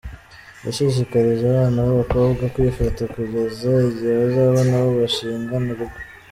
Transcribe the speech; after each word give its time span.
Yashishikarije 0.65 1.43
abana 1.51 1.79
b’abakobwa 1.85 2.43
kwifata 2.53 3.01
kugeza 3.15 3.69
igihe 3.89 4.13
bazabona 4.21 4.73
abo 4.79 4.91
bashingana 5.01 5.69
urugo. 5.73 5.97